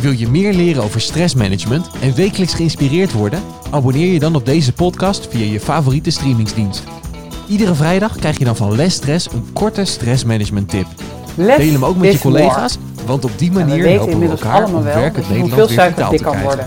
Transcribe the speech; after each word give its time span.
Wil 0.00 0.12
je 0.12 0.28
meer 0.28 0.52
leren 0.52 0.82
over 0.82 1.00
stressmanagement 1.00 1.90
en 2.00 2.14
wekelijks 2.14 2.54
geïnspireerd 2.54 3.12
worden? 3.12 3.42
Abonneer 3.70 4.12
je 4.12 4.18
dan 4.18 4.34
op 4.34 4.46
deze 4.46 4.72
podcast 4.72 5.26
via 5.30 5.52
je 5.52 5.60
favoriete 5.60 6.10
streamingsdienst. 6.10 6.84
Iedere 7.48 7.74
vrijdag 7.74 8.16
krijg 8.16 8.38
je 8.38 8.44
dan 8.44 8.56
van 8.56 8.76
Les 8.76 8.94
Stress 8.94 9.32
een 9.32 9.52
korte 9.52 9.84
stressmanagement 9.84 10.68
tip. 10.68 10.86
Less 11.34 11.58
Deel 11.58 11.72
hem 11.72 11.84
ook 11.84 11.96
met 11.96 12.12
je 12.12 12.18
collega's, 12.18 12.78
want 13.06 13.24
op 13.24 13.38
die 13.38 13.52
we 13.52 13.58
manier 13.58 13.82
weten 13.82 13.92
helpen 13.92 14.18
we 14.18 14.28
elkaar 14.28 14.56
om 14.56 14.62
allemaal 14.62 14.82
wel 14.82 14.94
werkend 14.94 15.28
Nederland 15.28 15.68
weer 15.70 15.94
dik 15.94 15.96
te 15.96 16.24
krijgen. 16.24 16.42
worden. 16.42 16.64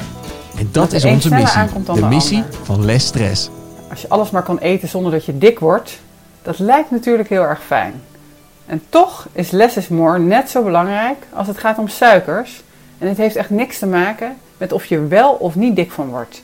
En 0.57 0.70
dat 0.71 0.91
Dat 0.91 0.93
is 0.93 1.04
onze 1.04 1.29
missie, 1.29 1.61
de 1.86 1.93
de 1.93 2.05
missie 2.05 2.38
ander. 2.38 2.54
van 2.63 2.86
Les 2.86 3.05
Stress. 3.05 3.50
Als 3.89 4.02
je 4.02 4.09
alles 4.09 4.29
maar 4.29 4.43
kan 4.43 4.57
eten 4.57 4.88
zonder 4.88 5.11
dat 5.11 5.25
je 5.25 5.38
dik 5.38 5.59
wordt, 5.59 6.00
dat 6.41 6.59
lijkt 6.59 6.91
natuurlijk 6.91 7.29
heel 7.29 7.43
erg 7.43 7.61
fijn. 7.65 7.93
En 8.65 8.81
toch 8.89 9.27
is 9.31 9.52
less 9.52 9.77
is 9.77 9.88
more 9.88 10.20
net 10.20 10.50
zo 10.50 10.63
belangrijk 10.63 11.27
als 11.34 11.47
het 11.47 11.57
gaat 11.57 11.78
om 11.78 11.88
suikers. 11.88 12.64
En 13.04 13.10
het 13.10 13.18
heeft 13.18 13.36
echt 13.36 13.50
niks 13.50 13.80
te 13.80 13.86
maken 13.86 14.38
met 14.57 14.71
of 14.71 14.86
je 14.86 15.07
wel 15.07 15.32
of 15.32 15.56
niet 15.56 15.75
dik 15.75 15.92
van 15.92 16.10
wordt. 16.10 16.44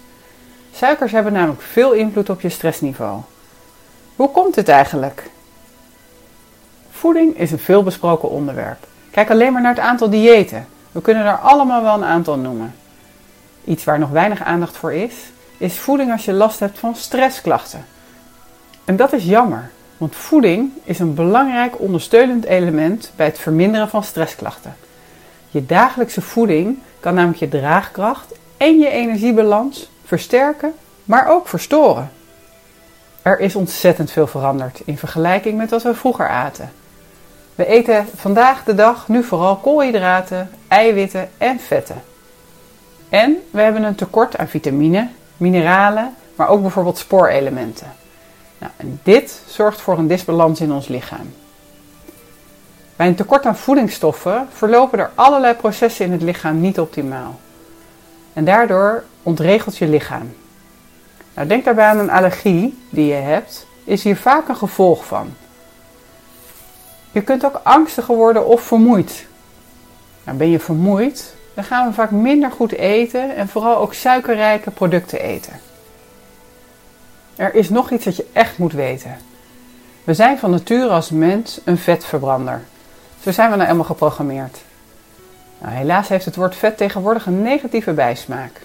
Suikers 0.73 1.11
hebben 1.11 1.33
namelijk 1.33 1.61
veel 1.61 1.91
invloed 1.91 2.29
op 2.29 2.41
je 2.41 2.49
stressniveau. 2.49 3.21
Hoe 4.15 4.31
komt 4.31 4.53
dit 4.53 4.67
eigenlijk? 4.67 5.29
Voeding 6.91 7.37
is 7.37 7.51
een 7.51 7.59
veelbesproken 7.59 8.29
onderwerp. 8.29 8.87
Kijk 9.11 9.29
alleen 9.29 9.53
maar 9.53 9.61
naar 9.61 9.75
het 9.75 9.83
aantal 9.83 10.09
diëten. 10.09 10.67
We 10.91 11.01
kunnen 11.01 11.25
er 11.25 11.37
allemaal 11.37 11.81
wel 11.81 11.93
een 11.93 12.03
aantal 12.03 12.37
noemen. 12.37 12.75
Iets 13.63 13.83
waar 13.83 13.99
nog 13.99 14.09
weinig 14.09 14.43
aandacht 14.43 14.77
voor 14.77 14.93
is, 14.93 15.13
is 15.57 15.79
voeding 15.79 16.11
als 16.11 16.25
je 16.25 16.33
last 16.33 16.59
hebt 16.59 16.79
van 16.79 16.95
stressklachten. 16.95 17.85
En 18.85 18.95
dat 18.95 19.13
is 19.13 19.23
jammer, 19.23 19.71
want 19.97 20.15
voeding 20.15 20.71
is 20.83 20.99
een 20.99 21.13
belangrijk 21.13 21.79
ondersteunend 21.79 22.45
element 22.45 23.11
bij 23.15 23.25
het 23.25 23.39
verminderen 23.39 23.89
van 23.89 24.03
stressklachten. 24.03 24.75
Je 25.49 25.65
dagelijkse 25.65 26.21
voeding 26.21 26.79
kan 26.99 27.13
namelijk 27.13 27.39
je 27.39 27.49
draagkracht 27.49 28.33
en 28.57 28.79
je 28.79 28.89
energiebalans 28.89 29.89
versterken, 30.05 30.73
maar 31.03 31.27
ook 31.27 31.47
verstoren. 31.47 32.11
Er 33.21 33.39
is 33.39 33.55
ontzettend 33.55 34.11
veel 34.11 34.27
veranderd 34.27 34.81
in 34.85 34.97
vergelijking 34.97 35.57
met 35.57 35.69
wat 35.69 35.83
we 35.83 35.93
vroeger 35.95 36.27
aten. 36.27 36.71
We 37.55 37.65
eten 37.65 38.07
vandaag 38.15 38.63
de 38.63 38.75
dag 38.75 39.07
nu 39.07 39.23
vooral 39.23 39.55
koolhydraten, 39.55 40.49
eiwitten 40.67 41.29
en 41.37 41.59
vetten. 41.59 42.01
En 43.09 43.37
we 43.51 43.61
hebben 43.61 43.83
een 43.83 43.95
tekort 43.95 44.37
aan 44.37 44.47
vitamine, 44.47 45.07
mineralen, 45.37 46.15
maar 46.35 46.47
ook 46.47 46.61
bijvoorbeeld 46.61 46.97
spoorelementen. 46.97 47.91
Nou, 48.57 48.71
dit 49.03 49.41
zorgt 49.47 49.81
voor 49.81 49.97
een 49.97 50.07
disbalans 50.07 50.61
in 50.61 50.71
ons 50.71 50.87
lichaam. 50.87 51.33
Bij 52.99 53.07
een 53.07 53.15
tekort 53.15 53.45
aan 53.45 53.57
voedingsstoffen 53.57 54.47
verlopen 54.51 54.99
er 54.99 55.11
allerlei 55.15 55.53
processen 55.53 56.05
in 56.05 56.11
het 56.11 56.21
lichaam 56.21 56.59
niet 56.59 56.79
optimaal. 56.79 57.39
En 58.33 58.45
daardoor 58.45 59.03
ontregelt 59.23 59.77
je 59.77 59.87
lichaam. 59.87 60.35
Nou, 61.33 61.47
denk 61.47 61.65
daarbij 61.65 61.85
aan 61.85 61.99
een 61.99 62.09
allergie 62.09 62.83
die 62.89 63.05
je 63.05 63.13
hebt, 63.13 63.67
is 63.83 64.03
hier 64.03 64.17
vaak 64.17 64.47
een 64.47 64.55
gevolg 64.55 65.05
van. 65.05 65.33
Je 67.11 67.21
kunt 67.21 67.45
ook 67.45 67.59
angstiger 67.63 68.15
worden 68.15 68.45
of 68.45 68.61
vermoeid. 68.61 69.25
Nou, 70.23 70.37
ben 70.37 70.49
je 70.49 70.59
vermoeid, 70.59 71.35
dan 71.53 71.63
gaan 71.63 71.87
we 71.87 71.93
vaak 71.93 72.11
minder 72.11 72.51
goed 72.51 72.71
eten 72.71 73.35
en 73.35 73.47
vooral 73.47 73.77
ook 73.77 73.93
suikerrijke 73.93 74.71
producten 74.71 75.19
eten. 75.21 75.59
Er 77.35 77.55
is 77.55 77.69
nog 77.69 77.91
iets 77.91 78.05
dat 78.05 78.15
je 78.15 78.27
echt 78.33 78.57
moet 78.57 78.73
weten. 78.73 79.17
We 80.03 80.13
zijn 80.13 80.37
van 80.37 80.51
nature 80.51 80.89
als 80.89 81.09
mens 81.09 81.59
een 81.63 81.77
vetverbrander. 81.77 82.61
Zo 83.21 83.31
zijn 83.31 83.49
we 83.49 83.55
nou 83.55 83.65
helemaal 83.65 83.87
geprogrammeerd. 83.87 84.57
Nou, 85.57 85.73
helaas 85.73 86.07
heeft 86.07 86.25
het 86.25 86.35
woord 86.35 86.55
vet 86.55 86.77
tegenwoordig 86.77 87.25
een 87.25 87.41
negatieve 87.41 87.93
bijsmaak. 87.93 88.61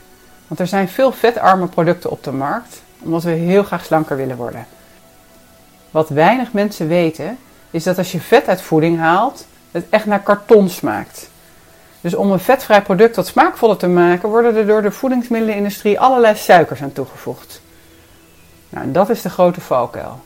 Want 0.46 0.61
er 0.61 0.66
zijn 0.66 0.88
veel 0.88 1.12
vetarme 1.12 1.66
producten 1.66 2.11
op 2.11 2.24
de 2.24 2.33
markt, 2.33 2.83
omdat 3.02 3.23
we 3.23 3.30
heel 3.30 3.62
graag 3.62 3.84
slanker 3.84 4.17
willen 4.17 4.36
worden. 4.36 4.67
Wat 5.90 6.08
weinig 6.08 6.52
mensen 6.52 6.89
weten, 6.89 7.39
is 7.70 7.84
dat 7.84 7.98
als 7.98 8.12
je 8.12 8.20
vet 8.20 8.48
uit 8.48 8.61
voeding 8.61 8.98
haalt, 8.98 9.46
het 9.70 9.86
echt 9.90 10.06
naar 10.06 10.23
karton 10.23 10.68
smaakt. 10.68 11.30
Dus 12.01 12.14
om 12.14 12.30
een 12.33 12.40
vetvrij 12.40 12.83
product 12.83 13.17
wat 13.17 13.27
smaakvoller 13.27 13.77
te 13.77 13.86
maken, 13.86 14.28
worden 14.28 14.57
er 14.57 14.67
door 14.67 14.83
de 14.83 14.90
voedingsmiddelenindustrie 14.90 16.01
allerlei 16.01 16.36
suikers 16.36 16.83
aan 16.83 16.92
toegevoegd. 16.92 17.61
Nou, 18.68 18.84
en 18.84 18.92
dat 18.92 19.11
is 19.11 19.23
de 19.23 19.30
grote 19.30 19.61
valkuil. 19.61 20.24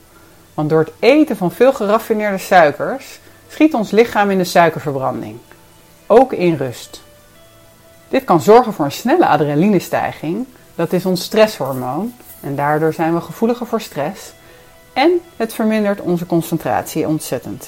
Want 0.54 0.70
door 0.70 0.78
het 0.78 0.92
eten 0.98 1.36
van 1.36 1.52
veel 1.52 1.72
geraffineerde 1.72 2.38
suikers 2.38 3.20
schiet 3.48 3.74
ons 3.74 3.90
lichaam 3.90 4.30
in 4.30 4.38
de 4.38 4.44
suikerverbranding, 4.44 5.38
ook 6.06 6.32
in 6.32 6.54
rust. 6.54 7.02
Dit 8.08 8.24
kan 8.24 8.40
zorgen 8.40 8.72
voor 8.72 8.84
een 8.84 8.92
snelle 8.92 9.26
adrenalinestijging, 9.26 10.46
dat 10.74 10.92
is 10.92 11.06
ons 11.06 11.22
stresshormoon, 11.22 12.14
en 12.40 12.56
daardoor 12.56 12.92
zijn 12.92 13.14
we 13.14 13.20
gevoeliger 13.20 13.66
voor 13.66 13.80
stress. 13.80 14.32
En 14.92 15.20
het 15.36 15.54
vermindert 15.54 16.00
onze 16.00 16.26
concentratie 16.26 17.08
ontzettend. 17.08 17.62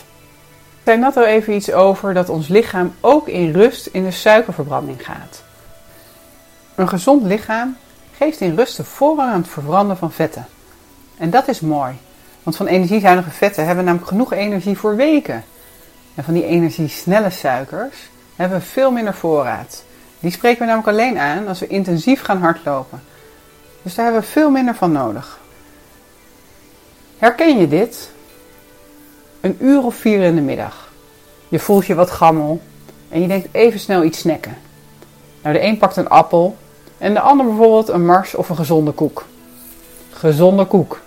Ik 0.81 0.87
zei 0.87 0.99
net 0.99 1.17
al 1.17 1.25
even 1.25 1.55
iets 1.55 1.73
over 1.73 2.15
dat 2.15 2.29
ons 2.29 2.49
lichaam 2.49 2.95
ook 3.01 3.29
in 3.29 3.53
rust 3.53 3.87
in 3.87 4.05
de 4.05 4.11
suikerverbranding 4.11 5.05
gaat. 5.05 5.43
Een 6.75 6.89
gezond 6.89 7.23
lichaam 7.23 7.77
geeft 8.17 8.41
in 8.41 8.57
rust 8.57 8.77
de 8.77 8.85
voorrang 8.85 9.31
aan 9.33 9.41
het 9.41 9.51
verbranden 9.51 9.97
van 9.97 10.13
vetten. 10.13 10.47
En 11.17 11.31
dat 11.31 11.49
is 11.49 11.61
mooi, 11.61 11.95
want 12.43 12.57
van 12.57 12.67
energiezuinige 12.67 13.31
vetten 13.31 13.65
hebben 13.67 13.85
we 13.85 13.91
namelijk 13.91 14.11
genoeg 14.11 14.33
energie 14.33 14.79
voor 14.79 14.97
weken. 14.97 15.45
En 16.15 16.25
van 16.25 16.35
die 16.35 16.47
energiesnelle 16.47 17.31
suikers 17.31 17.97
hebben 18.37 18.59
we 18.59 18.65
veel 18.65 18.91
minder 18.91 19.15
voorraad. 19.15 19.85
Die 20.21 20.31
spreken 20.31 20.59
we 20.59 20.65
namelijk 20.65 20.89
alleen 20.89 21.19
aan 21.19 21.49
als 21.49 21.59
we 21.59 21.67
intensief 21.67 22.23
gaan 22.23 22.39
hardlopen. 22.39 23.03
Dus 23.83 23.95
daar 23.95 24.05
hebben 24.05 24.23
we 24.23 24.29
veel 24.29 24.51
minder 24.51 24.75
van 24.75 24.93
nodig. 24.93 25.39
Herken 27.19 27.59
je 27.59 27.69
dit? 27.69 28.11
Een 29.41 29.57
uur 29.61 29.85
of 29.85 29.95
vier 29.95 30.23
in 30.23 30.35
de 30.35 30.41
middag. 30.41 30.93
Je 31.49 31.59
voelt 31.59 31.87
je 31.87 31.95
wat 31.95 32.11
gammel 32.11 32.61
en 33.09 33.21
je 33.21 33.29
denkt 33.29 33.49
even 33.53 33.81
snel 33.81 34.05
iets 34.05 34.19
snacken. 34.19 34.57
Nou, 35.43 35.55
de 35.55 35.63
een 35.63 35.79
pakt 35.79 35.97
een 35.97 36.09
appel 36.09 36.57
en 36.99 37.15
de 37.15 37.21
ander 37.21 37.47
bijvoorbeeld 37.47 37.89
een 37.89 38.07
mars 38.07 38.35
of 38.35 38.49
een 38.49 38.57
gezonde 38.57 38.93
koek. 38.93 39.27
Gezonde 40.11 40.65
koek. 40.65 41.01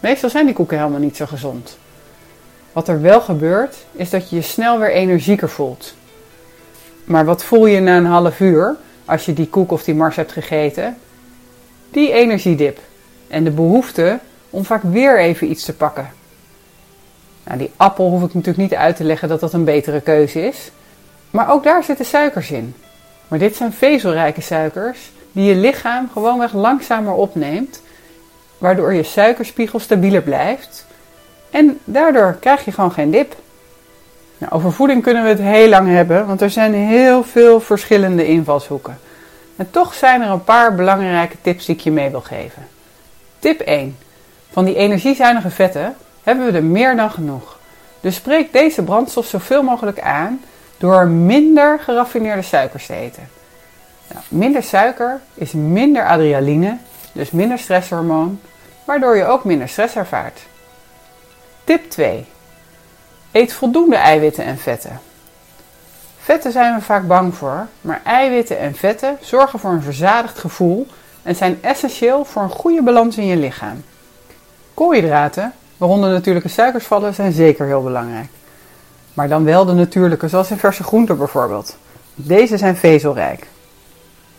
Meestal 0.00 0.30
zijn 0.30 0.46
die 0.46 0.54
koeken 0.54 0.78
helemaal 0.78 1.00
niet 1.00 1.16
zo 1.16 1.26
gezond. 1.26 1.78
Wat 2.74 2.88
er 2.88 3.00
wel 3.00 3.20
gebeurt, 3.20 3.76
is 3.92 4.10
dat 4.10 4.30
je 4.30 4.36
je 4.36 4.42
snel 4.42 4.78
weer 4.78 4.90
energieker 4.90 5.48
voelt. 5.48 5.94
Maar 7.04 7.24
wat 7.24 7.44
voel 7.44 7.66
je 7.66 7.80
na 7.80 7.96
een 7.96 8.06
half 8.06 8.40
uur 8.40 8.76
als 9.04 9.24
je 9.24 9.32
die 9.32 9.48
koek 9.48 9.70
of 9.70 9.84
die 9.84 9.94
mars 9.94 10.16
hebt 10.16 10.32
gegeten? 10.32 10.96
Die 11.90 12.12
energiedip 12.12 12.78
en 13.28 13.44
de 13.44 13.50
behoefte 13.50 14.18
om 14.50 14.64
vaak 14.64 14.82
weer 14.82 15.18
even 15.18 15.50
iets 15.50 15.64
te 15.64 15.74
pakken. 15.74 16.10
Nou, 17.44 17.58
die 17.58 17.70
appel 17.76 18.10
hoef 18.10 18.22
ik 18.22 18.34
natuurlijk 18.34 18.70
niet 18.70 18.74
uit 18.74 18.96
te 18.96 19.04
leggen 19.04 19.28
dat 19.28 19.40
dat 19.40 19.52
een 19.52 19.64
betere 19.64 20.00
keuze 20.00 20.46
is. 20.46 20.70
Maar 21.30 21.50
ook 21.50 21.64
daar 21.64 21.84
zitten 21.84 22.04
suikers 22.04 22.50
in. 22.50 22.74
Maar 23.28 23.38
dit 23.38 23.56
zijn 23.56 23.72
vezelrijke 23.72 24.40
suikers 24.40 25.12
die 25.32 25.44
je 25.44 25.54
lichaam 25.54 26.08
gewoonweg 26.12 26.52
langzamer 26.52 27.12
opneemt, 27.12 27.82
waardoor 28.58 28.94
je 28.94 29.02
suikerspiegel 29.02 29.78
stabieler 29.78 30.22
blijft. 30.22 30.86
En 31.54 31.78
daardoor 31.84 32.36
krijg 32.40 32.64
je 32.64 32.72
gewoon 32.72 32.92
geen 32.92 33.10
dip. 33.10 33.36
Nou, 34.38 34.52
over 34.52 34.72
voeding 34.72 35.02
kunnen 35.02 35.22
we 35.22 35.28
het 35.28 35.38
heel 35.38 35.68
lang 35.68 35.88
hebben, 35.88 36.26
want 36.26 36.40
er 36.40 36.50
zijn 36.50 36.74
heel 36.74 37.24
veel 37.24 37.60
verschillende 37.60 38.26
invalshoeken. 38.26 38.98
En 39.56 39.70
toch 39.70 39.94
zijn 39.94 40.22
er 40.22 40.30
een 40.30 40.44
paar 40.44 40.74
belangrijke 40.74 41.36
tips 41.40 41.64
die 41.64 41.74
ik 41.74 41.80
je 41.80 41.90
mee 41.90 42.10
wil 42.10 42.20
geven. 42.20 42.66
Tip 43.38 43.60
1. 43.60 43.96
Van 44.50 44.64
die 44.64 44.76
energiezuinige 44.76 45.50
vetten 45.50 45.96
hebben 46.22 46.46
we 46.46 46.52
er 46.52 46.64
meer 46.64 46.96
dan 46.96 47.10
genoeg. 47.10 47.58
Dus 48.00 48.14
spreek 48.14 48.52
deze 48.52 48.82
brandstof 48.82 49.26
zoveel 49.26 49.62
mogelijk 49.62 50.00
aan 50.00 50.40
door 50.78 51.06
minder 51.06 51.80
geraffineerde 51.80 52.42
suikers 52.42 52.86
te 52.86 52.94
eten. 52.94 53.28
Nou, 54.12 54.24
minder 54.28 54.62
suiker 54.62 55.20
is 55.34 55.52
minder 55.52 56.06
adrenaline, 56.06 56.76
dus 57.12 57.30
minder 57.30 57.58
stresshormoon, 57.58 58.40
waardoor 58.84 59.16
je 59.16 59.24
ook 59.24 59.44
minder 59.44 59.68
stress 59.68 59.96
ervaart. 59.96 60.40
Tip 61.64 61.90
2. 61.90 62.26
Eet 63.32 63.52
voldoende 63.52 63.96
eiwitten 63.96 64.44
en 64.44 64.58
vetten. 64.58 65.00
Vetten 66.18 66.52
zijn 66.52 66.74
we 66.74 66.80
vaak 66.80 67.06
bang 67.06 67.34
voor, 67.34 67.66
maar 67.80 68.00
eiwitten 68.04 68.58
en 68.58 68.74
vetten 68.74 69.18
zorgen 69.20 69.58
voor 69.58 69.70
een 69.70 69.82
verzadigd 69.82 70.38
gevoel 70.38 70.86
en 71.22 71.36
zijn 71.36 71.58
essentieel 71.62 72.24
voor 72.24 72.42
een 72.42 72.50
goede 72.50 72.82
balans 72.82 73.16
in 73.16 73.26
je 73.26 73.36
lichaam. 73.36 73.84
Koolhydraten, 74.74 75.52
waaronder 75.76 76.10
natuurlijke 76.10 76.48
suikers 76.48 76.84
vallen, 76.84 77.14
zijn 77.14 77.32
zeker 77.32 77.66
heel 77.66 77.82
belangrijk. 77.82 78.28
Maar 79.14 79.28
dan 79.28 79.44
wel 79.44 79.64
de 79.64 79.72
natuurlijke, 79.72 80.28
zoals 80.28 80.50
in 80.50 80.58
verse 80.58 80.82
groenten 80.82 81.18
bijvoorbeeld. 81.18 81.76
Deze 82.14 82.56
zijn 82.56 82.76
vezelrijk. 82.76 83.46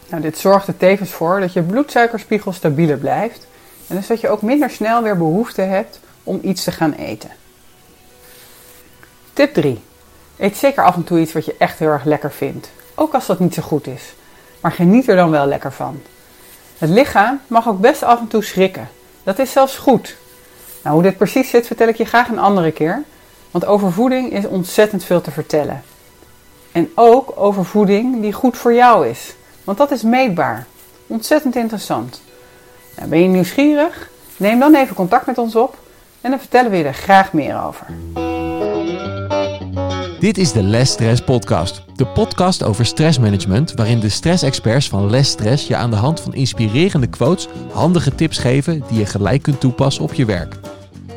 Nou, 0.10 0.22
dit 0.22 0.38
zorgt 0.38 0.68
er 0.68 0.78
tevens 0.78 1.12
voor 1.12 1.40
dat 1.40 1.54
je 1.54 1.62
bloedsuikerspiegel 1.62 2.54
stabieler 2.54 2.98
blijft 2.98 3.48
en 3.88 3.96
dus 3.96 4.08
dat 4.08 4.22
je 4.22 4.30
ook 4.30 4.42
minder 4.42 4.70
snel 4.70 5.04
weer 5.04 5.18
behoefte 5.18 5.62
hebt 5.62 6.00
om 6.26 6.40
iets 6.44 6.64
te 6.64 6.72
gaan 6.72 6.94
eten. 6.94 7.30
Tip 9.34 9.54
3. 9.54 9.82
Eet 10.38 10.58
zeker 10.58 10.84
af 10.84 10.96
en 10.96 11.04
toe 11.04 11.20
iets 11.20 11.34
wat 11.34 11.46
je 11.46 11.56
echt 11.58 11.80
heel 11.80 11.90
erg 11.90 12.04
lekker 12.04 12.32
vindt. 12.32 12.70
ook 12.96 13.14
als 13.14 13.26
dat 13.26 13.40
niet 13.40 13.54
zo 13.54 13.62
goed 13.62 13.88
is. 13.88 14.14
Maar 14.62 14.72
geniet 14.72 15.08
er 15.08 15.16
dan 15.16 15.32
wel 15.32 15.46
lekker 15.46 15.72
van. 15.72 16.02
Het 16.78 16.90
lichaam 16.90 17.42
mag 17.48 17.68
ook 17.68 17.80
best 17.80 18.04
af 18.04 18.20
en 18.20 18.28
toe 18.28 18.44
schrikken. 18.44 18.90
Dat 19.24 19.40
is 19.40 19.52
zelfs 19.52 19.78
goed. 19.78 20.16
Nou, 20.82 20.96
hoe 20.96 21.04
dit 21.04 21.18
precies 21.18 21.50
zit, 21.50 21.68
vertel 21.68 21.88
ik 21.88 21.96
je 21.96 22.06
graag 22.06 22.28
een 22.28 22.40
andere 22.40 22.72
keer. 22.72 23.04
Want 23.52 23.66
over 23.66 23.92
voeding 23.92 24.32
is 24.32 24.46
ontzettend 24.46 25.04
veel 25.04 25.22
te 25.22 25.32
vertellen. 25.32 25.84
En 26.72 26.92
ook 26.96 27.34
over 27.36 27.66
voeding 27.66 28.22
die 28.22 28.34
goed 28.34 28.58
voor 28.58 28.74
jou 28.74 29.08
is. 29.08 29.36
Want 29.64 29.78
dat 29.78 29.92
is 29.92 30.02
meetbaar. 30.02 30.66
Ontzettend 31.08 31.56
interessant. 31.56 32.22
Nou, 32.96 33.10
ben 33.10 33.22
je 33.22 33.28
nieuwsgierig? 33.28 34.10
Neem 34.38 34.60
dan 34.60 34.76
even 34.76 34.96
contact 34.96 35.26
met 35.26 35.38
ons 35.38 35.56
op 35.56 35.78
en 36.26 36.32
dan 36.32 36.40
vertellen 36.40 36.72
we 36.72 36.78
je 36.78 36.84
er 36.84 36.94
graag 36.94 37.34
meer 37.34 37.62
over. 37.62 37.88
Dit 40.20 40.38
is 40.38 40.52
de 40.52 40.64
Less 40.64 40.92
Stress 40.92 41.22
Podcast. 41.22 41.84
De 41.96 42.06
podcast 42.06 42.64
over 42.64 42.86
stressmanagement, 42.86 43.74
waarin 43.74 44.00
de 44.00 44.10
stressexperts 44.10 44.90
van 44.90 45.10
Less 45.10 45.32
Stress 45.32 45.68
je 45.68 45.76
aan 45.76 45.90
de 45.90 45.96
hand 45.96 46.22
van 46.22 46.34
inspirerende 46.34 47.08
quotes 47.08 47.48
handige 47.72 48.16
tips 48.16 48.38
geven 48.38 48.84
die 48.88 49.00
je 49.00 49.06
gelijk 49.06 49.42
kunt 49.42 49.60
toepassen 49.60 50.04
op 50.04 50.14
je 50.14 50.26
werk. 50.26 50.56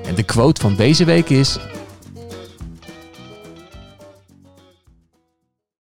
En 0.07 0.15
de 0.15 0.23
quote 0.23 0.61
van 0.61 0.77
deze 0.77 1.05
week 1.05 1.29
is: 1.29 1.59